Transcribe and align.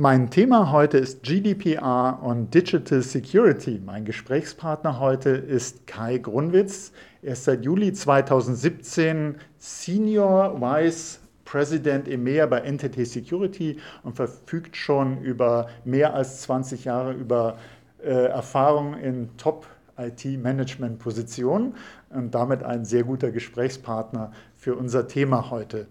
Mein 0.00 0.30
Thema 0.30 0.70
heute 0.70 0.96
ist 0.96 1.24
GDPR 1.24 2.20
und 2.22 2.54
Digital 2.54 3.02
Security. 3.02 3.82
Mein 3.84 4.04
Gesprächspartner 4.04 5.00
heute 5.00 5.30
ist 5.30 5.88
Kai 5.88 6.18
Grunwitz. 6.18 6.92
Er 7.20 7.32
ist 7.32 7.42
seit 7.42 7.64
Juli 7.64 7.92
2017 7.92 9.38
Senior 9.58 10.60
Vice 10.60 11.18
President 11.44 12.06
EMEA 12.06 12.46
bei 12.46 12.60
Entity 12.60 13.04
Security 13.04 13.78
und 14.04 14.14
verfügt 14.14 14.76
schon 14.76 15.20
über 15.20 15.66
mehr 15.84 16.14
als 16.14 16.42
20 16.42 16.84
Jahre 16.84 17.12
über 17.12 17.58
äh, 18.00 18.26
Erfahrung 18.26 18.94
in 19.00 19.36
Top 19.36 19.66
IT-Management-Positionen 19.96 21.74
und 22.10 22.32
damit 22.36 22.62
ein 22.62 22.84
sehr 22.84 23.02
guter 23.02 23.32
Gesprächspartner 23.32 24.30
für 24.54 24.76
unser 24.76 25.08
Thema 25.08 25.50
heute. 25.50 25.88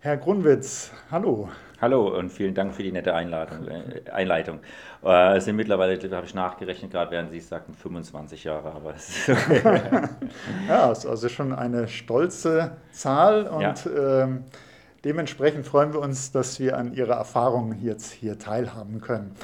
Herr 0.00 0.16
Grunwitz, 0.16 0.90
hallo. 1.10 1.50
Hallo 1.82 2.16
und 2.16 2.30
vielen 2.30 2.54
Dank 2.54 2.72
für 2.72 2.84
die 2.84 2.92
nette 2.92 3.12
Einladung, 3.12 3.66
äh, 3.66 4.08
Einleitung. 4.08 4.60
Äh, 5.04 5.38
es 5.38 5.46
sind 5.46 5.56
mittlerweile, 5.56 5.98
habe 6.14 6.26
ich 6.26 6.32
nachgerechnet, 6.32 6.92
gerade 6.92 7.10
während 7.10 7.32
Sie 7.32 7.38
es 7.38 7.48
sagten, 7.48 7.74
25 7.74 8.44
Jahre, 8.44 8.70
aber 8.70 8.94
es 8.94 9.08
ist 9.08 9.28
okay. 9.30 9.60
ja, 10.68 10.92
ist 10.92 11.04
also 11.04 11.28
schon 11.28 11.52
eine 11.52 11.88
stolze 11.88 12.76
Zahl 12.92 13.48
und 13.48 13.84
ja. 13.84 14.22
ähm, 14.22 14.44
dementsprechend 15.04 15.66
freuen 15.66 15.92
wir 15.92 15.98
uns, 15.98 16.30
dass 16.30 16.60
wir 16.60 16.78
an 16.78 16.94
Ihrer 16.94 17.14
Erfahrung 17.14 17.74
jetzt 17.80 18.12
hier 18.12 18.38
teilhaben 18.38 19.00
können. 19.00 19.34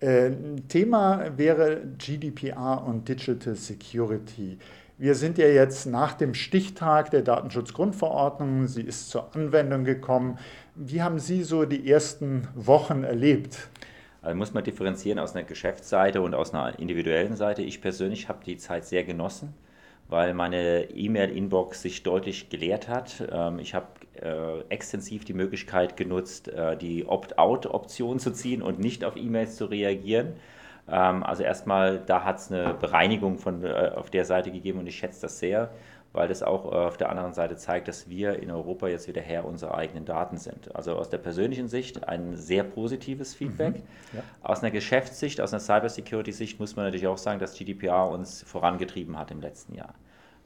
Äh, 0.00 0.32
Thema 0.66 1.38
wäre 1.38 1.82
GDPR 1.98 2.82
und 2.84 3.08
Digital 3.08 3.54
Security. 3.54 4.58
Wir 4.98 5.14
sind 5.14 5.36
ja 5.36 5.46
jetzt 5.46 5.84
nach 5.84 6.14
dem 6.14 6.32
Stichtag 6.32 7.10
der 7.10 7.20
Datenschutzgrundverordnung, 7.20 8.66
sie 8.66 8.80
ist 8.80 9.10
zur 9.10 9.36
Anwendung 9.36 9.84
gekommen. 9.84 10.38
Wie 10.74 11.02
haben 11.02 11.18
Sie 11.18 11.42
so 11.42 11.66
die 11.66 11.90
ersten 11.90 12.48
Wochen 12.54 13.04
erlebt? 13.04 13.68
Also 14.22 14.38
muss 14.38 14.54
man 14.54 14.64
differenzieren 14.64 15.18
aus 15.18 15.34
einer 15.34 15.44
Geschäftsseite 15.44 16.22
und 16.22 16.34
aus 16.34 16.54
einer 16.54 16.78
individuellen 16.78 17.36
Seite. 17.36 17.60
Ich 17.60 17.82
persönlich 17.82 18.30
habe 18.30 18.42
die 18.42 18.56
Zeit 18.56 18.86
sehr 18.86 19.04
genossen, 19.04 19.52
weil 20.08 20.32
meine 20.32 20.88
E-Mail-Inbox 20.88 21.82
sich 21.82 22.02
deutlich 22.02 22.48
geleert 22.48 22.88
hat. 22.88 23.22
Ähm, 23.30 23.58
ich 23.58 23.74
habe 23.74 23.88
äh, 24.14 24.60
extensiv 24.70 25.26
die 25.26 25.34
Möglichkeit 25.34 25.98
genutzt, 25.98 26.48
äh, 26.48 26.74
die 26.74 27.04
Opt-out-Option 27.04 28.18
zu 28.18 28.32
ziehen 28.32 28.62
und 28.62 28.78
nicht 28.78 29.04
auf 29.04 29.16
E-Mails 29.16 29.56
zu 29.56 29.66
reagieren 29.66 30.36
also 30.94 31.42
erstmal, 31.42 31.98
da 31.98 32.24
hat 32.24 32.38
es 32.38 32.52
eine 32.52 32.74
Bereinigung 32.74 33.38
von, 33.38 33.64
äh, 33.64 33.92
auf 33.94 34.10
der 34.10 34.24
Seite 34.24 34.50
gegeben 34.52 34.78
und 34.78 34.86
ich 34.86 34.96
schätze 34.96 35.22
das 35.22 35.38
sehr, 35.38 35.70
weil 36.12 36.28
das 36.28 36.42
auch 36.42 36.64
äh, 36.72 36.76
auf 36.76 36.96
der 36.96 37.10
anderen 37.10 37.34
Seite 37.34 37.56
zeigt, 37.56 37.88
dass 37.88 38.08
wir 38.08 38.40
in 38.40 38.50
Europa 38.50 38.86
jetzt 38.86 39.08
wieder 39.08 39.20
Herr 39.20 39.44
unserer 39.44 39.74
eigenen 39.74 40.04
Daten 40.04 40.38
sind. 40.38 40.74
Also 40.74 40.94
aus 40.94 41.10
der 41.10 41.18
persönlichen 41.18 41.68
Sicht 41.68 42.08
ein 42.08 42.36
sehr 42.36 42.62
positives 42.62 43.34
Feedback. 43.34 43.74
Mhm, 43.74 43.82
ja. 44.12 44.22
Aus 44.42 44.62
einer 44.62 44.70
Geschäftssicht, 44.70 45.40
aus 45.40 45.52
einer 45.52 45.60
Cybersecurity-Sicht 45.60 46.60
muss 46.60 46.76
man 46.76 46.86
natürlich 46.86 47.08
auch 47.08 47.18
sagen, 47.18 47.40
dass 47.40 47.54
GDPR 47.58 48.08
uns 48.08 48.42
vorangetrieben 48.44 49.18
hat 49.18 49.30
im 49.30 49.40
letzten 49.40 49.74
Jahr. 49.74 49.94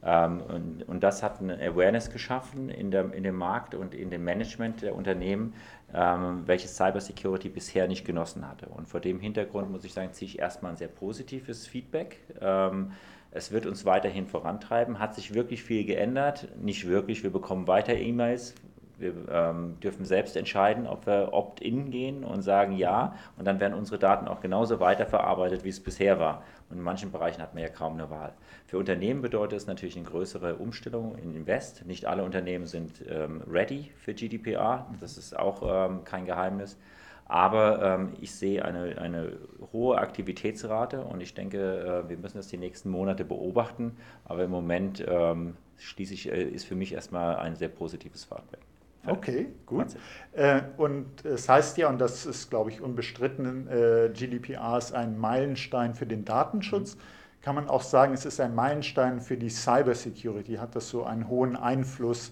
Ähm, 0.03 0.41
und, 0.41 0.83
und, 0.87 1.03
das 1.03 1.21
hat 1.21 1.39
eine 1.41 1.55
Awareness 1.61 2.09
geschaffen 2.09 2.69
in, 2.69 2.89
der, 2.89 3.13
in 3.13 3.23
dem 3.23 3.35
Markt 3.35 3.75
und 3.75 3.93
in 3.93 4.09
dem 4.09 4.23
Management 4.23 4.81
der 4.81 4.95
Unternehmen, 4.95 5.53
ähm, 5.93 6.43
welches 6.45 6.75
Cybersecurity 6.75 7.49
bisher 7.49 7.87
nicht 7.87 8.05
genossen 8.05 8.47
hatte. 8.47 8.67
Und 8.67 8.87
vor 8.87 8.99
dem 8.99 9.19
Hintergrund 9.19 9.69
muss 9.69 9.83
ich 9.83 9.93
sagen, 9.93 10.11
ziehe 10.13 10.29
ich 10.29 10.39
erstmal 10.39 10.71
ein 10.71 10.77
sehr 10.77 10.87
positives 10.87 11.67
Feedback. 11.67 12.19
Ähm, 12.41 12.93
es 13.29 13.51
wird 13.51 13.65
uns 13.65 13.85
weiterhin 13.85 14.27
vorantreiben. 14.27 14.99
Hat 14.99 15.15
sich 15.15 15.33
wirklich 15.33 15.63
viel 15.63 15.85
geändert? 15.85 16.47
Nicht 16.59 16.87
wirklich. 16.87 17.23
Wir 17.23 17.31
bekommen 17.31 17.67
weiter 17.67 17.93
E-Mails 17.93 18.55
wir 19.01 19.13
ähm, 19.29 19.79
dürfen 19.81 20.05
selbst 20.05 20.37
entscheiden, 20.37 20.87
ob 20.87 21.05
wir 21.05 21.29
opt-in 21.33 21.91
gehen 21.91 22.23
und 22.23 22.43
sagen 22.43 22.73
ja. 22.77 23.15
Und 23.37 23.45
dann 23.45 23.59
werden 23.59 23.73
unsere 23.73 23.99
Daten 23.99 24.27
auch 24.27 24.39
genauso 24.39 24.79
weiterverarbeitet, 24.79 25.63
wie 25.63 25.69
es 25.69 25.81
bisher 25.81 26.19
war. 26.19 26.43
Und 26.71 26.77
in 26.77 26.83
manchen 26.83 27.11
Bereichen 27.11 27.41
hat 27.41 27.53
man 27.53 27.63
ja 27.63 27.69
kaum 27.69 27.93
eine 27.93 28.09
Wahl. 28.09 28.33
Für 28.65 28.77
Unternehmen 28.77 29.21
bedeutet 29.21 29.57
es 29.57 29.67
natürlich 29.67 29.97
eine 29.97 30.05
größere 30.05 30.55
Umstellung 30.55 31.17
in 31.17 31.35
Invest. 31.35 31.85
Nicht 31.85 32.05
alle 32.05 32.23
Unternehmen 32.23 32.65
sind 32.65 33.03
ähm, 33.09 33.41
ready 33.49 33.91
für 33.97 34.13
GDPR. 34.13 34.87
Das 35.01 35.17
ist 35.17 35.37
auch 35.37 35.89
ähm, 35.89 36.03
kein 36.05 36.25
Geheimnis. 36.25 36.77
Aber 37.25 37.81
ähm, 37.81 38.13
ich 38.19 38.33
sehe 38.33 38.63
eine, 38.63 38.97
eine 38.97 39.37
hohe 39.71 39.97
Aktivitätsrate 39.97 41.01
und 41.01 41.21
ich 41.21 41.33
denke, 41.33 42.03
äh, 42.05 42.09
wir 42.09 42.17
müssen 42.17 42.37
das 42.37 42.47
die 42.47 42.57
nächsten 42.57 42.89
Monate 42.89 43.23
beobachten. 43.25 43.97
Aber 44.25 44.43
im 44.43 44.51
Moment 44.51 45.03
ähm, 45.07 45.55
schließlich 45.77 46.31
äh, 46.31 46.43
ist 46.43 46.65
für 46.65 46.75
mich 46.75 46.93
erstmal 46.93 47.37
ein 47.37 47.55
sehr 47.55 47.69
positives 47.69 48.23
Fahrtwerk. 48.23 48.61
Okay, 49.05 49.47
gut. 49.65 49.87
Äh, 50.33 50.61
und 50.77 51.25
es 51.25 51.49
heißt 51.49 51.77
ja, 51.77 51.89
und 51.89 51.99
das 51.99 52.25
ist, 52.25 52.49
glaube 52.49 52.69
ich, 52.69 52.81
unbestritten, 52.81 53.67
äh, 53.67 54.09
GDPR 54.13 54.77
ist 54.77 54.93
ein 54.93 55.17
Meilenstein 55.17 55.95
für 55.95 56.05
den 56.05 56.23
Datenschutz. 56.23 56.95
Mhm. 56.95 56.99
Kann 57.41 57.55
man 57.55 57.67
auch 57.67 57.81
sagen, 57.81 58.13
es 58.13 58.25
ist 58.25 58.39
ein 58.39 58.53
Meilenstein 58.53 59.19
für 59.19 59.37
die 59.37 59.49
Cybersecurity? 59.49 60.55
Hat 60.55 60.75
das 60.75 60.89
so 60.89 61.03
einen 61.03 61.27
hohen 61.27 61.55
Einfluss 61.55 62.31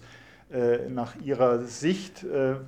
äh, 0.52 0.88
nach 0.88 1.16
Ihrer 1.16 1.64
Sicht? 1.64 2.24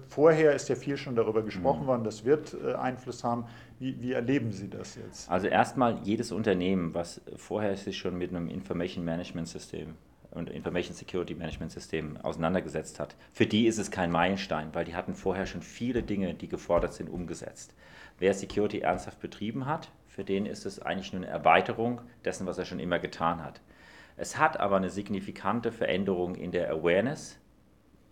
Vorher 0.08 0.52
ist 0.52 0.68
ja 0.68 0.74
viel 0.74 0.96
schon 0.96 1.14
darüber 1.14 1.42
gesprochen 1.42 1.82
mhm. 1.82 1.86
worden, 1.86 2.04
das 2.04 2.24
wird 2.24 2.56
Einfluss 2.74 3.22
haben. 3.22 3.44
Wie, 3.78 4.00
wie, 4.00 4.12
erleben 4.12 4.50
Sie 4.50 4.68
das 4.68 4.96
jetzt? 4.96 5.30
Also 5.30 5.46
erstmal 5.46 5.98
jedes 6.02 6.32
Unternehmen, 6.32 6.94
was 6.94 7.20
vorher 7.36 7.76
sich 7.76 7.96
schon 7.96 8.18
mit 8.18 8.30
einem 8.30 8.48
Information 8.48 9.04
Management 9.04 9.46
System 9.46 9.94
und 10.32 10.50
Information 10.50 10.94
Security 10.94 11.34
Management 11.34 11.72
System 11.72 12.16
auseinandergesetzt 12.16 12.98
hat, 13.00 13.14
für 13.32 13.46
die 13.46 13.66
ist 13.66 13.78
es 13.78 13.90
kein 13.90 14.10
Meilenstein, 14.10 14.74
weil 14.74 14.84
die 14.84 14.94
hatten 14.94 15.14
vorher 15.14 15.46
schon 15.46 15.62
viele 15.62 16.02
Dinge, 16.02 16.34
die 16.34 16.48
gefordert 16.48 16.94
sind, 16.94 17.08
umgesetzt. 17.08 17.74
Wer 18.18 18.34
Security 18.34 18.80
ernsthaft 18.80 19.20
betrieben 19.20 19.66
hat, 19.66 19.90
für 20.06 20.24
den 20.24 20.46
ist 20.46 20.66
es 20.66 20.80
eigentlich 20.80 21.12
nur 21.12 21.22
eine 21.22 21.30
Erweiterung 21.30 22.00
dessen, 22.24 22.46
was 22.46 22.58
er 22.58 22.64
schon 22.64 22.80
immer 22.80 22.98
getan 22.98 23.42
hat. 23.42 23.60
Es 24.16 24.38
hat 24.38 24.60
aber 24.60 24.76
eine 24.76 24.90
signifikante 24.90 25.72
Veränderung 25.72 26.34
in 26.34 26.52
der 26.52 26.70
Awareness 26.70 27.38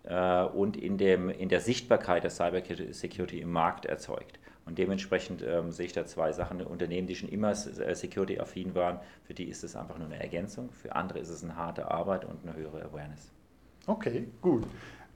und 0.03 0.77
in, 0.77 0.97
dem, 0.97 1.29
in 1.29 1.49
der 1.49 1.59
Sichtbarkeit 1.59 2.23
der 2.23 2.31
Cybersecurity 2.31 3.39
im 3.39 3.51
Markt 3.51 3.85
erzeugt. 3.85 4.39
Und 4.65 4.77
dementsprechend 4.77 5.43
ähm, 5.43 5.71
sehe 5.71 5.87
ich 5.87 5.93
da 5.93 6.05
zwei 6.05 6.31
Sachen. 6.31 6.61
Unternehmen, 6.61 7.07
die 7.07 7.15
schon 7.15 7.29
immer 7.29 7.51
äh, 7.51 7.95
security-affin 7.95 8.75
waren, 8.75 8.99
für 9.23 9.33
die 9.33 9.45
ist 9.45 9.63
es 9.63 9.75
einfach 9.75 9.97
nur 9.97 10.07
eine 10.07 10.21
Ergänzung. 10.21 10.69
Für 10.71 10.95
andere 10.95 11.19
ist 11.19 11.29
es 11.29 11.43
eine 11.43 11.55
harte 11.55 11.89
Arbeit 11.89 12.25
und 12.25 12.43
eine 12.43 12.55
höhere 12.55 12.83
Awareness. 12.85 13.31
Okay, 13.87 14.27
gut. 14.41 14.63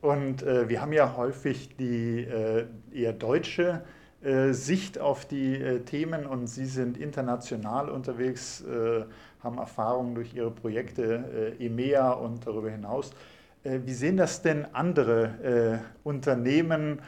Und 0.02 0.44
äh, 0.44 0.68
wir 0.68 0.82
haben 0.82 0.94
ja 0.94 1.16
häufig 1.16 1.76
die 1.78 2.24
äh, 2.24 2.66
eher 2.92 3.14
deutsche 3.14 3.84
äh, 4.26 4.54
Sicht 4.54 4.98
auf 5.00 5.26
die 5.26 5.56
äh, 5.56 5.82
Themen 5.82 6.26
und 6.26 6.48
Sie 6.48 6.66
sind 6.66 6.98
international 6.98 7.90
unterwegs, 7.90 8.62
äh, 8.62 9.04
haben 9.42 9.60
Erfahrungen 9.60 10.16
durch 10.16 10.34
Ihre 10.34 10.50
Projekte 10.50 11.56
EMEA 11.60 12.12
und 12.12 12.48
darüber 12.48 12.72
hinaus. 12.72 13.12
Wie 13.66 13.94
sehen 13.94 14.18
das 14.18 14.42
denn 14.42 14.66
andere 14.74 15.82
Unternehmen? 16.04 17.00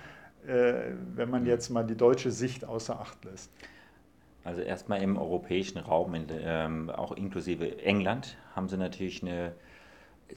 Äh, 0.48 0.94
wenn 1.16 1.30
man 1.30 1.46
jetzt 1.46 1.70
mal 1.70 1.84
die 1.84 1.98
deutsche 1.98 2.32
Sicht 2.32 2.64
außer 2.64 3.00
Acht 3.00 3.26
lässt? 3.26 3.52
Also 4.46 4.62
erstmal 4.62 5.02
im 5.02 5.18
europäischen 5.18 5.78
Raum, 5.78 6.16
in, 6.16 6.28
ähm, 6.40 6.90
auch 6.90 7.12
inklusive 7.12 7.84
England, 7.84 8.38
haben 8.56 8.70
sie 8.70 8.78
natürlich 8.78 9.22
eine 9.22 9.52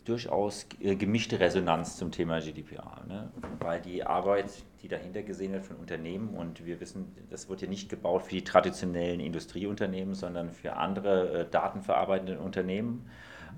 durchaus 0.05 0.67
äh, 0.81 0.97
gemischte 0.97 1.39
Resonanz 1.39 1.97
zum 1.97 2.11
Thema 2.11 2.41
GDPR, 2.41 3.03
ne? 3.07 3.31
weil 3.61 3.81
die 3.81 4.05
Arbeit, 4.05 4.51
die 4.83 4.89
dahinter 4.89 5.23
gesehen 5.23 5.53
wird 5.53 5.65
von 5.65 5.77
Unternehmen 5.77 6.31
und 6.31 6.67
wir 6.67 6.81
wissen, 6.81 7.13
das 7.31 7.49
wird 7.49 7.63
ja 7.63 7.69
nicht 7.69 7.89
gebaut 7.89 8.25
für 8.25 8.35
die 8.35 8.45
traditionellen 8.45 9.21
Industrieunternehmen, 9.21 10.15
sondern 10.15 10.51
für 10.51 10.75
andere 10.75 11.43
äh, 11.43 11.47
datenverarbeitende 11.49 12.41
Unternehmen 12.41 13.09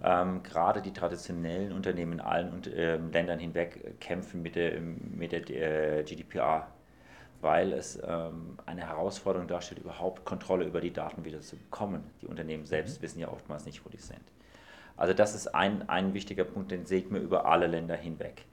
ähm, 0.03 0.43
gerade 0.43 0.83
die 0.83 0.93
traditionellen 0.93 1.73
Unternehmen 1.73 2.15
in 2.15 2.21
allen 2.21 2.53
und, 2.53 2.67
äh, 2.67 2.97
Ländern 2.97 3.39
hinweg 3.39 4.01
kämpfen 4.01 4.43
mit 4.43 4.57
der, 4.57 4.81
mit 4.81 5.33
der 5.33 5.49
äh, 5.51 6.03
GDPR, 6.05 6.69
weil 7.41 7.73
es 7.73 8.01
ähm, 8.07 8.59
eine 8.67 8.87
Herausforderung 8.87 9.49
darstellt, 9.49 9.81
überhaupt 9.81 10.25
Kontrolle 10.25 10.65
über 10.65 10.81
die 10.81 10.93
Daten 10.93 11.25
wieder 11.25 11.41
zu 11.41 11.57
bekommen. 11.57 12.05
Die 12.21 12.27
Unternehmen 12.27 12.65
selbst 12.65 12.99
mhm. 12.99 13.03
wissen 13.03 13.21
ja 13.21 13.29
oftmals 13.29 13.67
nicht, 13.67 13.85
wo 13.85 13.89
die 13.89 13.99
sind. 13.99 14.23
Also 14.97 15.15
das 15.15 15.35
ist 15.35 15.55
ein, 15.55 15.89
ein 15.89 16.15
wichtiger 16.15 16.45
Punkt, 16.45 16.71
den 16.71 16.87
seht 16.87 17.11
mir 17.11 17.19
über 17.19 17.47
alle 17.47 17.67
Länder 17.67 17.97
hinweg. 17.97 18.45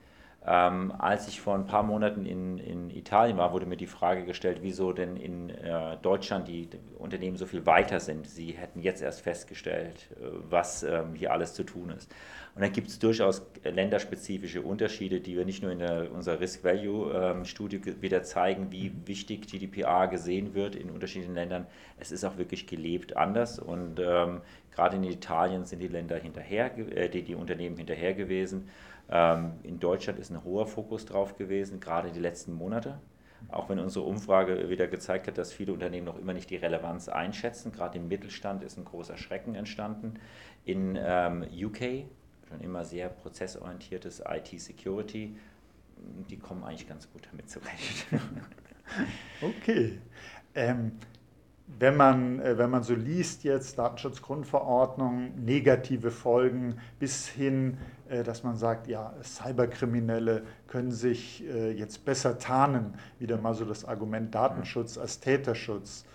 Ähm, 0.46 0.94
als 0.98 1.28
ich 1.28 1.42
vor 1.42 1.54
ein 1.54 1.66
paar 1.66 1.84
Monaten 1.84 2.26
in, 2.26 2.58
in 2.60 2.90
Italien 2.90 3.38
war, 3.38 3.52
wurde 3.52 3.66
mir 3.66 3.76
die 3.76 3.88
Frage 3.88 4.24
gestellt, 4.24 4.60
wieso 4.62 4.94
denn 4.94 5.18
in 5.18 5.50
äh, 5.50 5.98
Deutschland 6.02 6.48
die, 6.48 6.70
Unternehmen 6.98 7.36
so 7.36 7.46
viel 7.46 7.66
weiter 7.66 8.00
sind. 8.00 8.26
Sie 8.26 8.52
hätten 8.52 8.82
jetzt 8.82 9.02
erst 9.02 9.22
festgestellt, 9.22 10.08
äh, 10.12 10.26
was 10.50 10.84
ähm, 10.84 11.14
hier 11.14 11.34
alles 11.34 11.54
zu 11.54 11.64
tun 11.64 11.90
ist. 11.90 12.10
Und 12.56 12.62
da 12.62 12.68
gibt 12.68 12.88
es 12.88 13.00
durchaus 13.00 13.46
länderspezifische 13.64 14.62
Unterschiede, 14.62 15.20
die 15.20 15.36
wir 15.36 15.46
nicht 15.46 15.62
nur 15.62 15.72
in 15.72 15.80
der, 15.80 16.12
unserer 16.12 16.40
Risk-Value-Studie 16.40 17.82
ähm, 17.86 18.02
wieder 18.02 18.24
zeigen, 18.24 18.72
wie 18.72 18.94
wichtig 19.06 19.48
GDPR 19.48 20.08
gesehen 20.08 20.54
wird 20.54 20.76
in 20.76 20.90
unterschiedlichen 20.90 21.36
Ländern. 21.36 21.68
Es 21.98 22.12
ist 22.12 22.24
auch 22.24 22.38
wirklich 22.38 22.66
gelebt 22.66 23.16
anders 23.16 23.60
und 23.60 24.00
ähm, 24.00 24.42
gerade 24.74 24.96
in 24.96 25.04
Italien 25.04 25.66
sind 25.66 25.80
die 25.80 25.88
Länder 25.88 26.18
hinterher, 26.18 26.78
äh, 26.78 27.10
die, 27.10 27.24
die 27.24 27.36
Unternehmen 27.36 27.78
hinterher 27.78 28.14
gewesen. 28.14 28.70
Ähm, 29.12 29.54
in 29.64 29.80
Deutschland 29.80 30.20
ist 30.20 30.32
ein 30.32 30.44
hoher 30.44 30.68
Fokus 30.68 31.06
drauf 31.06 31.38
gewesen, 31.38 31.80
gerade 31.80 32.12
die 32.12 32.20
letzten 32.20 32.54
Monate. 32.54 33.00
Auch 33.48 33.70
wenn 33.70 33.80
unsere 33.80 34.06
Umfrage 34.06 34.70
wieder 34.70 34.88
gezeigt 34.88 35.28
hat, 35.28 35.38
dass 35.38 35.54
viele 35.54 35.72
Unternehmen 35.72 36.06
noch 36.06 36.20
immer 36.20 36.34
nicht 36.34 36.50
die 36.50 36.58
Relevanz 36.58 37.08
einschätzen. 37.08 37.72
Gerade 37.72 37.98
im 37.98 38.08
Mittelstand 38.08 38.64
ist 38.64 38.78
ein 38.78 38.86
großer 38.86 39.18
Schrecken 39.18 39.56
entstanden. 39.56 40.16
In 40.66 40.98
ähm, 41.02 41.44
UK, 41.44 42.06
schon 42.50 42.60
immer 42.62 42.84
sehr 42.84 43.10
prozessorientiertes 43.10 44.22
IT-Security, 44.28 45.38
die 46.30 46.38
kommen 46.38 46.64
eigentlich 46.64 46.88
ganz 46.88 47.12
gut 47.12 47.28
damit 47.32 47.50
zurecht. 47.50 48.08
okay. 49.42 50.00
Ähm, 50.56 50.94
wenn 51.78 51.96
man, 51.96 52.40
äh, 52.40 52.58
wenn 52.58 52.70
man 52.70 52.84
so 52.84 52.96
liest 52.96 53.44
jetzt 53.44 53.78
Datenschutzgrundverordnung, 53.78 55.44
negative 55.44 56.10
Folgen 56.10 56.80
bis 56.98 57.28
hin, 57.28 57.78
äh, 58.10 58.24
dass 58.24 58.44
man 58.44 58.56
sagt, 58.56 58.88
ja, 58.88 59.14
Cyberkriminelle 59.24 60.44
können 60.68 60.92
sich 60.92 61.44
äh, 61.48 61.72
jetzt 61.72 62.06
besser 62.06 62.40
tarnen, 62.40 62.96
wieder 63.20 63.38
mal 63.38 63.54
so 63.54 63.66
das 63.66 63.86
Argument 63.86 64.34
Datenschutz 64.34 64.98
als 64.98 65.20
Täterschutz. 65.20 66.06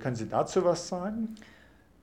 Können 0.00 0.16
Sie 0.16 0.26
dazu 0.26 0.64
was 0.64 0.88
sagen? 0.88 1.34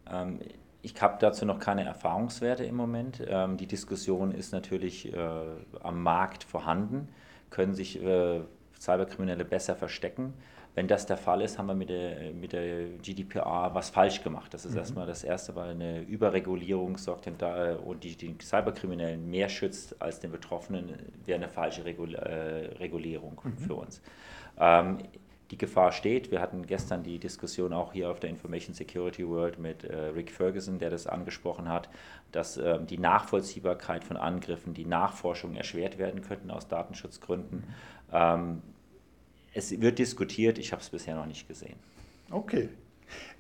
Ähm, 0.08 0.40
ich 0.84 1.02
habe 1.02 1.18
dazu 1.20 1.48
noch 1.48 1.58
keine 1.58 1.84
Erfahrungswerte 1.84 2.64
im 2.64 2.76
Moment. 2.76 3.24
Ähm, 3.28 3.58
die 3.58 3.66
Diskussion 3.66 4.32
ist 4.32 4.52
natürlich 4.52 5.12
am 5.82 6.04
Markt 6.04 6.44
vorhanden. 6.44 7.10
Können 7.50 7.74
sich 7.74 8.00
Cyberkriminelle 8.86 9.46
besser 9.46 9.76
verstecken? 9.76 10.34
Wenn 10.76 10.90
das 10.90 11.06
der 11.06 11.16
Fall 11.16 11.42
ist, 11.42 11.58
haben 11.58 11.68
wir 11.68 11.74
mit 11.74 11.90
der, 11.90 12.34
mit 12.34 12.52
der 12.52 12.90
GDPR 13.02 13.72
was 13.74 13.90
falsch 13.90 14.22
gemacht. 14.24 14.54
Das 14.54 14.66
ist 14.66 14.74
mhm. 14.74 14.80
erstmal 14.80 15.08
das 15.08 15.24
Erste, 15.24 15.56
weil 15.56 15.70
eine 15.70 16.02
Überregulierung 16.02 16.98
sorgt 16.98 17.30
da 17.38 17.76
und 17.76 18.04
die, 18.04 18.18
die 18.18 18.36
Cyberkriminellen 18.42 19.30
mehr 19.30 19.48
schützt 19.48 20.02
als 20.02 20.20
den 20.20 20.32
Betroffenen, 20.32 20.94
wäre 21.24 21.38
eine 21.38 21.48
falsche 21.48 21.86
Regul 21.86 22.16
äh, 22.16 22.76
Regulierung 22.78 23.40
mhm. 23.42 23.58
für 23.58 23.76
uns. 23.76 24.02
Ähm, 24.60 24.98
die 25.52 25.58
Gefahr 25.58 25.92
steht. 25.92 26.32
Wir 26.32 26.42
hatten 26.42 26.66
gestern 26.66 27.04
die 27.04 27.20
Diskussion 27.20 27.72
auch 27.72 27.94
hier 27.94 28.10
auf 28.10 28.20
der 28.20 28.30
Information 28.30 28.74
Security 28.74 29.26
World 29.28 29.60
mit 29.60 29.84
äh, 29.84 29.96
Rick 29.96 30.32
Ferguson, 30.32 30.80
der 30.80 30.90
das 30.90 31.08
angesprochen 31.08 31.70
hat, 31.70 31.90
dass 32.32 32.58
äh, 32.58 32.84
die 32.84 32.98
Nachvollziehbarkeit 32.98 34.04
von 34.04 34.18
Angriffen, 34.18 34.74
die 34.74 34.86
Nachforschung 34.86 35.56
erschwert 35.56 35.98
werden 35.98 36.22
könnten 36.22 36.52
aus 36.52 36.68
Datenschutzgründen. 36.68 37.60
Mhm. 37.60 37.64
Ähm, 38.12 38.62
es 39.56 39.82
wird 39.82 39.98
diskutiert, 39.98 40.60
ich 40.60 40.72
habe 40.72 40.82
es 40.82 40.90
bisher 40.90 41.16
noch 41.16 41.26
nicht 41.26 41.48
gesehen. 41.48 41.78
Okay. 42.30 42.70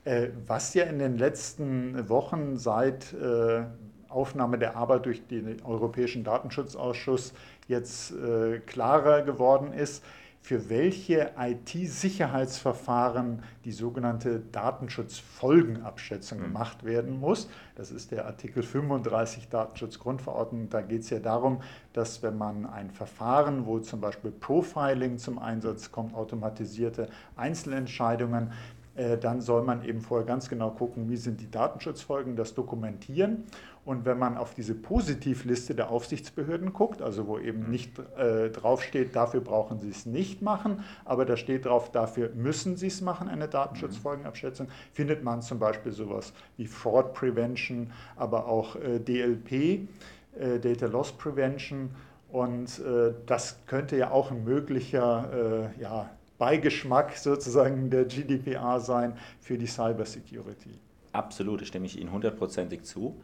Äh, 0.06 0.29
was 0.47 0.73
ja 0.73 0.85
in 0.85 0.97
den 0.97 1.17
letzten 1.17 2.09
Wochen 2.09 2.57
seit 2.57 3.13
äh, 3.13 3.63
Aufnahme 4.07 4.57
der 4.57 4.77
Arbeit 4.77 5.06
durch 5.06 5.27
den 5.27 5.62
Europäischen 5.63 6.23
Datenschutzausschuss 6.23 7.33
jetzt 7.67 8.12
äh, 8.12 8.59
klarer 8.59 9.23
geworden 9.23 9.73
ist, 9.73 10.03
für 10.45 10.69
welche 10.69 11.31
IT-Sicherheitsverfahren 11.39 13.42
die 13.63 13.71
sogenannte 13.71 14.42
Datenschutzfolgenabschätzung 14.51 16.38
mhm. 16.38 16.44
gemacht 16.44 16.83
werden 16.83 17.19
muss. 17.19 17.50
Das 17.74 17.89
ist 17.89 18.12
der 18.12 18.27
Artikel 18.27 18.62
35 18.62 19.50
Datenschutzgrundverordnung. 19.50 20.69
Da 20.69 20.83
geht 20.83 21.01
es 21.01 21.09
ja 21.09 21.18
darum, 21.18 21.62
dass 21.94 22.21
wenn 22.21 22.38
man 22.38 22.68
ein 22.68 22.92
Verfahren, 22.92 23.65
wo 23.65 23.80
zum 23.80 24.01
Beispiel 24.01 24.30
Profiling 24.30 25.18
zum 25.18 25.39
Einsatz 25.39 25.92
kommt, 25.92 26.13
automatisierte 26.13 27.09
Einzelentscheidungen, 27.36 28.51
dann 28.95 29.42
soll 29.42 29.63
man 29.63 29.83
eben 29.83 30.00
vorher 30.00 30.25
ganz 30.25 30.47
genau 30.47 30.71
gucken, 30.71 31.09
wie 31.09 31.18
sind 31.18 31.42
die 31.42 31.51
Datenschutzfolgen, 31.51 32.36
das 32.36 32.53
dokumentieren. 32.53 33.44
Und 33.86 34.03
wenn 34.06 34.18
man 34.18 34.36
auf 34.36 34.56
diese 34.56 34.74
Positivliste 34.74 35.75
der 35.75 35.92
Aufsichtsbehörden 35.92 36.74
guckt, 36.74 37.03
also 37.03 37.27
wo 37.27 37.38
eben 37.38 37.65
mhm. 37.65 37.69
nicht 37.69 38.00
äh, 38.18 38.50
draufsteht, 38.50 39.15
dafür 39.15 39.42
brauchen 39.42 39.80
Sie 39.80 39.89
es 39.89 40.07
nicht 40.07 40.42
machen, 40.42 40.83
aber 41.06 41.24
da 41.25 41.38
steht 41.38 41.65
drauf, 41.65 41.92
dafür 41.92 42.31
müssen 42.33 42.77
Sie 42.77 42.88
es 42.88 43.01
machen, 43.01 43.30
eine 43.30 43.47
Datenschutzfolgenabschätzung, 43.47 44.68
findet 44.92 45.24
man 45.24 45.44
zum 45.44 45.59
Beispiel 45.59 45.92
sowas 45.92 46.33
wie 46.57 46.65
Fraud 46.65 47.13
Prevention, 47.13 47.92
aber 48.15 48.47
auch 48.47 48.75
äh, 48.75 49.00
DLP, 49.00 49.51
äh, 49.51 50.59
Data 50.59 50.88
Loss 50.88 51.12
Prevention. 51.12 51.92
Und 52.31 52.80
äh, 52.80 53.13
das 53.27 53.59
könnte 53.68 53.97
ja 53.97 54.09
auch 54.09 54.31
ein 54.31 54.44
möglicher 54.44 55.71
äh, 55.77 55.81
ja, 55.81 56.09
Beigeschmack 56.37 57.15
sozusagen 57.17 57.89
der 57.89 58.05
GDPR 58.05 58.79
sein 58.79 59.13
für 59.39 59.57
die 59.57 59.67
Cybersecurity. 59.67 60.71
Absolut, 61.11 61.65
stimme 61.65 61.85
ich 61.85 61.99
Ihnen 61.99 62.11
hundertprozentig 62.11 62.83
zu, 62.83 63.21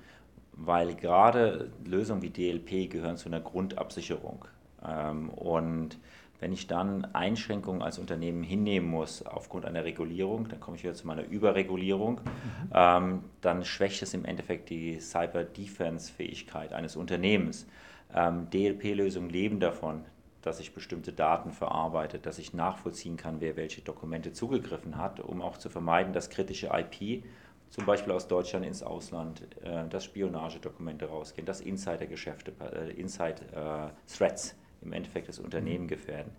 weil 0.54 0.96
gerade 0.96 1.72
Lösungen 1.86 2.22
wie 2.22 2.30
DLP 2.30 2.90
gehören 2.90 3.18
zu 3.18 3.28
einer 3.28 3.42
Grundabsicherung. 3.42 4.46
Ähm, 4.86 5.30
und 5.30 5.98
wenn 6.40 6.54
ich 6.54 6.66
dann 6.68 7.06
Einschränkungen 7.14 7.84
als 7.84 8.00
Unternehmen 8.00 8.42
hinnehmen 8.42 8.90
muss 8.90 9.24
aufgrund 9.26 9.66
einer 9.66 9.84
Regulierung, 9.84 10.48
dann 10.50 10.60
komme 10.60 10.76
ich 10.76 10.84
wieder 10.84 10.96
zu 10.96 11.06
meiner 11.06 11.24
Überregulierung, 11.24 12.16
mhm. 12.16 12.72
Ähm, 12.74 13.24
dann 13.42 13.64
schwächt 13.64 14.02
es 14.02 14.14
im 14.14 14.26
Endeffekt 14.26 14.70
die 14.70 15.00
Cyber-Defense-Fähigkeit 15.00 16.74
eines 16.74 16.96
Unternehmens. 16.96 17.68
Ähm, 18.14 18.50
DLP-Lösungen 18.50 19.30
leben 19.30 19.60
davon, 19.60 20.04
dass 20.42 20.60
ich 20.60 20.74
bestimmte 20.74 21.14
Daten 21.14 21.52
verarbeite, 21.52 22.20
dass 22.20 22.40
ich 22.40 22.54
nachvollziehen 22.54 23.18
kann, 23.18 23.42
wer 23.42 23.56
welche 23.56 23.82
Dokumente 23.82 24.34
zugegriffen 24.34 24.98
hat, 24.98 25.20
um 25.20 25.42
auch 25.42 25.58
zu 25.58 25.70
vermeiden, 25.70 26.14
dass 26.14 26.30
kritische 26.30 26.72
IP, 26.74 27.24
zum 27.70 27.86
Beispiel 27.86 28.12
aus 28.12 28.28
Deutschland 28.28 28.66
ins 28.66 28.84
Ausland, 28.84 29.48
äh, 29.64 29.88
dass 29.88 30.04
Spionagedokumente 30.04 31.06
rausgehen, 31.06 31.46
dass 31.46 31.62
Insidergeschäfte, 31.62 32.54
äh, 32.60 32.92
Inside-Threats 32.92 34.52
äh, 34.52 34.86
im 34.86 34.94
Endeffekt 34.94 35.30
das 35.30 35.40
Unternehmen 35.40 35.86
mhm. 35.86 35.90
gefährden. 35.90 36.32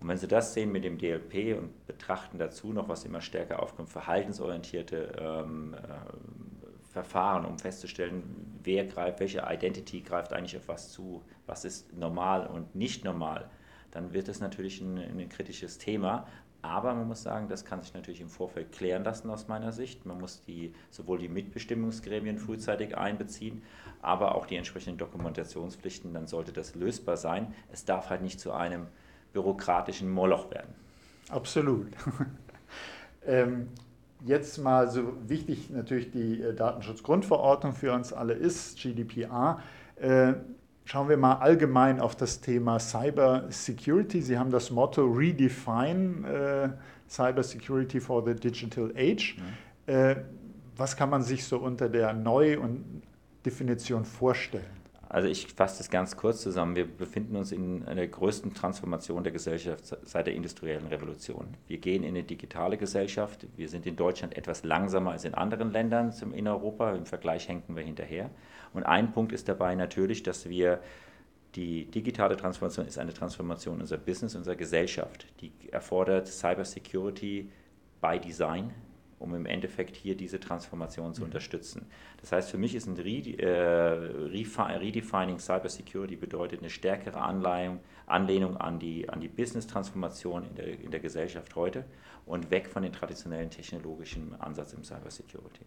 Und 0.00 0.08
wenn 0.08 0.16
Sie 0.16 0.28
das 0.28 0.54
sehen 0.54 0.72
mit 0.72 0.84
dem 0.84 0.96
DLP 0.96 1.58
und 1.58 1.86
betrachten 1.86 2.38
dazu 2.38 2.72
noch, 2.72 2.88
was 2.88 3.04
immer 3.04 3.20
stärker 3.20 3.62
aufkommt, 3.62 3.90
verhaltensorientierte 3.90 5.12
ähm, 5.20 5.76
Verfahren, 6.90 7.44
um 7.44 7.58
festzustellen, 7.58 8.58
wer 8.64 8.84
greift, 8.84 9.20
welche 9.20 9.44
Identity 9.48 10.00
greift 10.00 10.32
eigentlich 10.32 10.56
auf 10.56 10.66
was 10.68 10.90
zu, 10.90 11.22
was 11.46 11.64
ist 11.64 11.96
normal 11.96 12.46
und 12.46 12.74
nicht 12.74 13.04
normal, 13.04 13.48
dann 13.92 14.12
wird 14.12 14.28
es 14.28 14.40
natürlich 14.40 14.80
ein, 14.80 14.98
ein 14.98 15.28
kritisches 15.28 15.78
Thema. 15.78 16.26
Aber 16.62 16.94
man 16.94 17.08
muss 17.08 17.22
sagen, 17.22 17.48
das 17.48 17.64
kann 17.64 17.80
sich 17.80 17.94
natürlich 17.94 18.20
im 18.20 18.28
Vorfeld 18.28 18.72
klären 18.72 19.02
lassen 19.02 19.30
aus 19.30 19.48
meiner 19.48 19.72
Sicht. 19.72 20.04
Man 20.04 20.20
muss 20.20 20.42
die, 20.44 20.74
sowohl 20.90 21.18
die 21.18 21.28
Mitbestimmungsgremien 21.28 22.38
frühzeitig 22.38 22.98
einbeziehen, 22.98 23.62
aber 24.02 24.34
auch 24.34 24.44
die 24.44 24.56
entsprechenden 24.56 24.98
Dokumentationspflichten, 24.98 26.12
dann 26.12 26.26
sollte 26.26 26.52
das 26.52 26.74
lösbar 26.74 27.16
sein. 27.16 27.54
Es 27.72 27.86
darf 27.86 28.10
halt 28.10 28.20
nicht 28.20 28.40
zu 28.40 28.52
einem 28.52 28.88
bürokratischen 29.32 30.10
Moloch 30.10 30.50
werden. 30.50 30.74
Absolut. 31.30 31.92
ähm, 33.26 33.68
jetzt 34.24 34.58
mal 34.58 34.90
so 34.90 35.14
wichtig 35.26 35.70
natürlich 35.70 36.10
die 36.10 36.42
äh, 36.42 36.54
Datenschutzgrundverordnung 36.54 37.72
für 37.72 37.92
uns 37.92 38.12
alle 38.12 38.34
ist, 38.34 38.78
GDPR. 38.78 39.60
Äh, 39.96 40.34
schauen 40.84 41.08
wir 41.08 41.16
mal 41.16 41.34
allgemein 41.34 42.00
auf 42.00 42.16
das 42.16 42.40
Thema 42.40 42.78
Cyber 42.78 43.44
Security. 43.50 44.22
Sie 44.22 44.38
haben 44.38 44.50
das 44.50 44.70
Motto 44.70 45.04
Redefine 45.04 46.28
äh, 46.28 47.08
Cyber 47.08 47.42
Security 47.42 48.00
for 48.00 48.24
the 48.24 48.34
Digital 48.34 48.92
Age. 48.96 49.36
Mhm. 49.36 50.16
was 50.76 50.96
kann 50.96 51.10
man 51.10 51.22
sich 51.22 51.44
so 51.44 51.58
unter 51.58 51.88
der 51.88 52.12
Neu- 52.12 52.60
und 52.60 53.02
Definition 53.44 54.04
vorstellen? 54.04 54.79
Also 55.10 55.26
ich 55.26 55.48
fasse 55.48 55.78
das 55.78 55.90
ganz 55.90 56.16
kurz 56.16 56.40
zusammen. 56.40 56.76
Wir 56.76 56.86
befinden 56.86 57.34
uns 57.34 57.50
in 57.50 57.84
einer 57.84 58.06
größten 58.06 58.54
Transformation 58.54 59.24
der 59.24 59.32
Gesellschaft 59.32 59.84
seit 60.04 60.28
der 60.28 60.34
industriellen 60.34 60.86
Revolution. 60.86 61.56
Wir 61.66 61.78
gehen 61.78 62.04
in 62.04 62.10
eine 62.10 62.22
digitale 62.22 62.76
Gesellschaft. 62.76 63.44
Wir 63.56 63.68
sind 63.68 63.86
in 63.86 63.96
Deutschland 63.96 64.36
etwas 64.36 64.62
langsamer 64.62 65.10
als 65.10 65.24
in 65.24 65.34
anderen 65.34 65.72
Ländern 65.72 66.14
in 66.32 66.46
Europa. 66.46 66.94
Im 66.94 67.06
Vergleich 67.06 67.48
hängen 67.48 67.64
wir 67.74 67.82
hinterher. 67.82 68.30
Und 68.72 68.84
ein 68.84 69.10
Punkt 69.10 69.32
ist 69.32 69.48
dabei 69.48 69.74
natürlich, 69.74 70.22
dass 70.22 70.48
wir 70.48 70.78
die 71.56 71.86
digitale 71.86 72.36
Transformation 72.36 72.86
ist 72.86 72.96
eine 72.96 73.12
Transformation 73.12 73.80
unserer 73.80 73.98
Business, 73.98 74.36
unserer 74.36 74.54
Gesellschaft. 74.54 75.26
Die 75.40 75.50
erfordert 75.72 76.28
Cybersecurity 76.28 77.50
by 78.00 78.20
Design 78.20 78.72
um 79.20 79.34
im 79.34 79.46
Endeffekt 79.46 79.94
hier 79.94 80.16
diese 80.16 80.40
Transformation 80.40 81.14
zu 81.14 81.20
mhm. 81.20 81.26
unterstützen. 81.26 81.86
Das 82.20 82.32
heißt, 82.32 82.50
für 82.50 82.58
mich 82.58 82.74
ist 82.74 82.86
ein 82.86 82.96
äh, 82.96 83.46
Redefining 83.46 85.38
Cybersecurity 85.38 86.16
bedeutet 86.16 86.60
eine 86.60 86.70
stärkere 86.70 87.20
Anleihung, 87.20 87.78
Anlehnung 88.06 88.56
an 88.56 88.78
die, 88.78 89.08
an 89.08 89.20
die 89.20 89.28
Business-Transformation 89.28 90.44
in 90.44 90.54
der, 90.56 90.80
in 90.80 90.90
der 90.90 91.00
Gesellschaft 91.00 91.54
heute 91.54 91.84
und 92.26 92.50
weg 92.50 92.66
von 92.66 92.82
den 92.82 92.92
traditionellen 92.92 93.50
technologischen 93.50 94.34
Ansatz 94.40 94.72
im 94.72 94.82
Cybersecurity. 94.82 95.64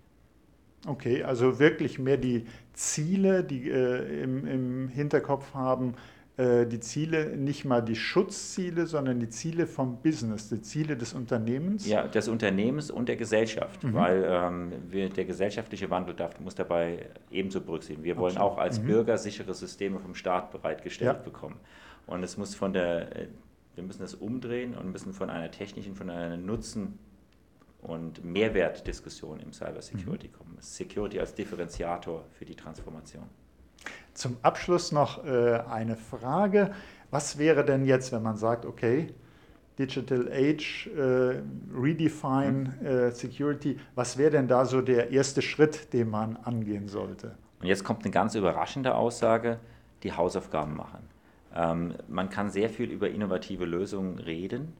Okay, 0.85 1.23
also 1.23 1.59
wirklich 1.59 1.97
mehr 1.97 2.17
die 2.17 2.45
Ziele, 2.73 3.43
die 3.43 3.69
äh, 3.69 4.23
im, 4.23 4.45
im 4.45 4.87
Hinterkopf 4.89 5.53
haben, 5.53 5.93
die 6.35 6.79
Ziele, 6.79 7.37
nicht 7.37 7.63
mal 7.63 7.81
die 7.81 7.95
Schutzziele, 7.95 8.87
sondern 8.87 9.19
die 9.19 9.29
Ziele 9.29 9.67
vom 9.67 10.01
Business, 10.01 10.49
die 10.49 10.61
Ziele 10.63 10.97
des 10.97 11.13
Unternehmens? 11.13 11.87
Ja, 11.87 12.07
des 12.07 12.27
Unternehmens 12.27 12.89
und 12.89 13.07
der 13.07 13.17
Gesellschaft, 13.17 13.83
mhm. 13.83 13.93
weil 13.93 14.25
ähm, 14.27 14.71
wir, 14.89 15.09
der 15.09 15.25
gesellschaftliche 15.25 15.91
Wandel 15.91 16.15
darf, 16.15 16.39
muss 16.39 16.55
dabei 16.55 17.07
ebenso 17.29 17.61
berücksichtigen. 17.61 18.03
Wir 18.03 18.17
wollen 18.17 18.37
auch 18.37 18.57
als 18.57 18.81
mhm. 18.81 18.87
Bürger 18.87 19.19
sichere 19.19 19.53
Systeme 19.53 19.99
vom 19.99 20.15
Staat 20.15 20.49
bereitgestellt 20.51 21.17
ja. 21.17 21.23
bekommen. 21.23 21.59
Und 22.07 22.23
es 22.23 22.35
muss 22.35 22.55
von 22.55 22.73
der, 22.73 23.27
Wir 23.75 23.83
müssen 23.83 24.01
das 24.01 24.15
umdrehen 24.15 24.75
und 24.75 24.91
müssen 24.91 25.13
von 25.13 25.29
einer 25.29 25.51
technischen, 25.51 25.95
von 25.95 26.09
einer 26.09 26.37
Nutzen- 26.37 26.97
und 27.81 28.23
Mehrwertdiskussion 28.23 29.39
im 29.39 29.51
Cybersecurity 29.51 30.29
mhm. 30.29 30.33
kommen. 30.33 30.57
Security 30.59 31.19
als 31.19 31.35
Differenziator 31.35 32.25
für 32.31 32.45
die 32.45 32.55
Transformation. 32.55 33.25
Zum 34.13 34.37
Abschluss 34.41 34.91
noch 34.91 35.25
äh, 35.25 35.59
eine 35.69 35.95
Frage. 35.95 36.73
Was 37.11 37.37
wäre 37.37 37.65
denn 37.65 37.85
jetzt, 37.85 38.11
wenn 38.11 38.23
man 38.23 38.37
sagt, 38.37 38.65
okay, 38.65 39.13
Digital 39.79 40.29
Age, 40.31 40.87
äh, 40.95 41.41
Redefine 41.75 42.75
mhm. 42.79 42.85
äh, 42.85 43.11
Security, 43.11 43.79
was 43.95 44.17
wäre 44.17 44.31
denn 44.31 44.47
da 44.47 44.65
so 44.65 44.81
der 44.81 45.11
erste 45.11 45.41
Schritt, 45.41 45.93
den 45.93 46.09
man 46.09 46.37
angehen 46.37 46.87
sollte? 46.87 47.35
Und 47.59 47.67
jetzt 47.67 47.83
kommt 47.83 48.03
eine 48.03 48.11
ganz 48.11 48.35
überraschende 48.35 48.93
Aussage, 48.93 49.59
die 50.03 50.11
Hausaufgaben 50.13 50.75
machen. 50.75 51.07
Ähm, 51.55 51.95
man 52.07 52.29
kann 52.29 52.49
sehr 52.49 52.69
viel 52.69 52.91
über 52.91 53.09
innovative 53.09 53.65
Lösungen 53.65 54.19
reden, 54.19 54.73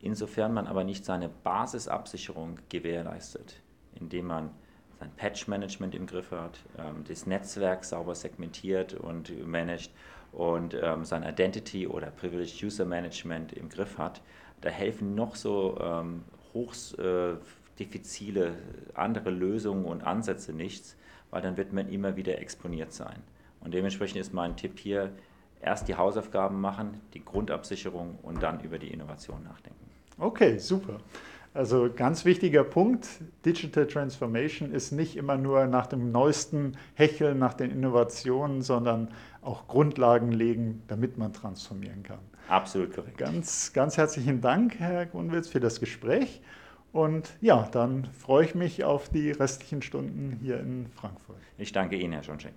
insofern 0.00 0.52
man 0.52 0.66
aber 0.66 0.84
nicht 0.84 1.04
seine 1.04 1.28
Basisabsicherung 1.28 2.58
gewährleistet, 2.68 3.62
indem 3.94 4.26
man 4.26 4.50
sein 4.98 5.10
Patch-Management 5.16 5.94
im 5.94 6.06
Griff 6.06 6.30
hat, 6.30 6.60
ähm, 6.78 7.04
das 7.06 7.26
Netzwerk 7.26 7.84
sauber 7.84 8.14
segmentiert 8.14 8.94
und 8.94 9.46
managt 9.46 9.92
und 10.32 10.76
ähm, 10.80 11.04
sein 11.04 11.22
Identity 11.22 11.86
oder 11.86 12.10
Privileged 12.10 12.62
User 12.62 12.84
Management 12.84 13.52
im 13.52 13.68
Griff 13.68 13.98
hat. 13.98 14.22
Da 14.60 14.70
helfen 14.70 15.14
noch 15.14 15.36
so 15.36 15.78
ähm, 15.80 16.24
hoch 16.54 16.74
äh, 16.98 17.36
diffizile 17.78 18.54
andere 18.94 19.30
Lösungen 19.30 19.84
und 19.84 20.02
Ansätze 20.02 20.52
nichts, 20.52 20.96
weil 21.30 21.42
dann 21.42 21.56
wird 21.56 21.72
man 21.72 21.88
immer 21.88 22.16
wieder 22.16 22.38
exponiert 22.38 22.92
sein. 22.92 23.22
Und 23.60 23.74
dementsprechend 23.74 24.20
ist 24.20 24.32
mein 24.32 24.56
Tipp 24.56 24.78
hier, 24.78 25.12
erst 25.60 25.88
die 25.88 25.94
Hausaufgaben 25.94 26.60
machen, 26.60 27.00
die 27.14 27.24
Grundabsicherung 27.24 28.18
und 28.22 28.42
dann 28.42 28.60
über 28.60 28.78
die 28.78 28.88
Innovation 28.88 29.42
nachdenken. 29.42 29.90
Okay, 30.18 30.58
super. 30.58 30.98
Also 31.56 31.88
ganz 31.90 32.26
wichtiger 32.26 32.64
Punkt, 32.64 33.08
Digital 33.46 33.86
Transformation 33.86 34.72
ist 34.72 34.92
nicht 34.92 35.16
immer 35.16 35.38
nur 35.38 35.66
nach 35.66 35.86
dem 35.86 36.12
neuesten 36.12 36.76
Hecheln, 36.92 37.38
nach 37.38 37.54
den 37.54 37.70
Innovationen, 37.70 38.60
sondern 38.60 39.08
auch 39.40 39.66
Grundlagen 39.66 40.32
legen, 40.32 40.82
damit 40.88 41.16
man 41.16 41.32
transformieren 41.32 42.02
kann. 42.02 42.18
Absolut 42.48 42.94
korrekt. 42.94 43.16
Ganz, 43.16 43.72
ganz 43.72 43.96
herzlichen 43.96 44.42
Dank, 44.42 44.78
Herr 44.78 45.06
Grunwitz, 45.06 45.48
für 45.48 45.60
das 45.60 45.80
Gespräch. 45.80 46.42
Und 46.92 47.30
ja, 47.40 47.66
dann 47.72 48.04
freue 48.04 48.44
ich 48.44 48.54
mich 48.54 48.84
auf 48.84 49.08
die 49.08 49.30
restlichen 49.30 49.80
Stunden 49.80 50.38
hier 50.42 50.60
in 50.60 50.90
Frankfurt. 50.94 51.38
Ich 51.56 51.72
danke 51.72 51.96
Ihnen, 51.96 52.12
Herr 52.12 52.22
Schoncheck. 52.22 52.52